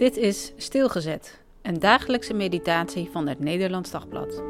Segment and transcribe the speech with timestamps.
[0.00, 4.42] Dit is Stilgezet, een dagelijkse meditatie van het Nederlands Dagblad.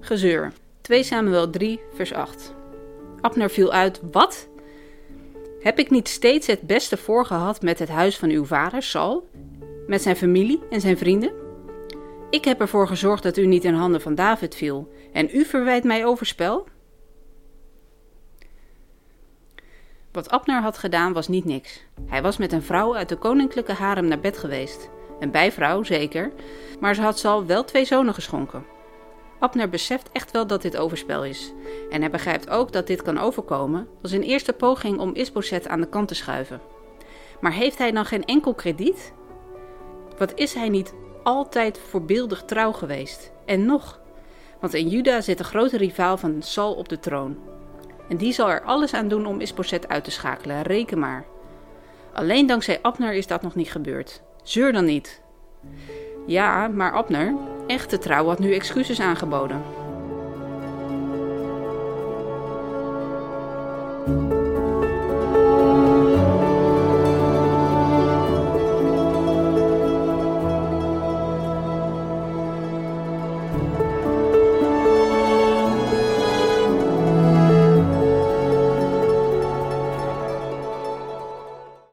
[0.00, 0.52] Gezeur.
[0.80, 2.54] 2 Samuel 3, vers 8.
[3.20, 4.48] Abner viel uit: Wat?
[5.60, 9.28] Heb ik niet steeds het beste voorgehad met het huis van uw vader, Sal?
[9.86, 11.32] Met zijn familie en zijn vrienden?
[12.30, 15.84] Ik heb ervoor gezorgd dat u niet in handen van David viel, en u verwijt
[15.84, 16.66] mij overspel?
[20.14, 21.84] Wat Abner had gedaan was niet niks.
[22.06, 24.90] Hij was met een vrouw uit de koninklijke harem naar bed geweest.
[25.20, 26.32] Een bijvrouw, zeker,
[26.80, 28.64] maar ze had Sal wel twee zonen geschonken.
[29.38, 31.52] Abner beseft echt wel dat dit overspel is.
[31.90, 35.80] En hij begrijpt ook dat dit kan overkomen als een eerste poging om Isboset aan
[35.80, 36.60] de kant te schuiven.
[37.40, 39.12] Maar heeft hij dan geen enkel krediet?
[40.18, 43.32] Wat is hij niet altijd voorbeeldig trouw geweest?
[43.46, 44.00] En nog,
[44.60, 47.53] want in Juda zit de grote rivaal van Sal op de troon.
[48.08, 51.24] En die zal er alles aan doen om Isboset uit te schakelen, reken maar.
[52.12, 54.22] Alleen dankzij Abner is dat nog niet gebeurd.
[54.42, 55.22] Zeur dan niet.
[56.26, 57.34] Ja, maar Abner,
[57.66, 59.62] echte trouw, had nu excuses aangeboden.